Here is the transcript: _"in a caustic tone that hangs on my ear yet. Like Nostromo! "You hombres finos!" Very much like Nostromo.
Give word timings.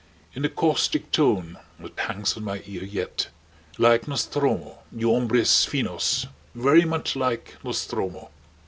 _"in 0.35 0.43
a 0.43 0.49
caustic 0.49 1.11
tone 1.11 1.59
that 1.79 1.99
hangs 1.99 2.35
on 2.35 2.43
my 2.43 2.63
ear 2.65 2.83
yet. 2.83 3.27
Like 3.77 4.07
Nostromo! 4.07 4.79
"You 4.91 5.13
hombres 5.13 5.63
finos!" 5.63 6.25
Very 6.55 6.85
much 6.85 7.15
like 7.15 7.55
Nostromo. 7.63 8.31